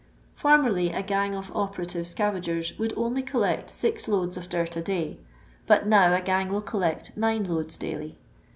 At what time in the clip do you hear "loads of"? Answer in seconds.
4.07-4.49